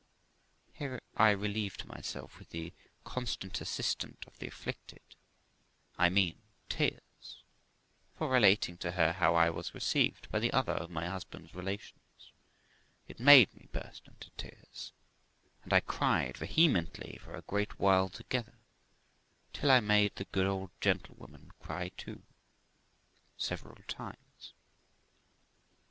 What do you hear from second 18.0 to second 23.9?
together, till I made the good old gentlewoman cry too several